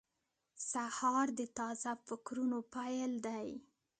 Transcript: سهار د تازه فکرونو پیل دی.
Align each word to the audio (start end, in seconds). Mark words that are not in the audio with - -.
سهار 0.71 1.27
د 1.39 1.41
تازه 1.57 1.91
فکرونو 2.07 2.57
پیل 2.73 3.11
دی. 3.25 3.47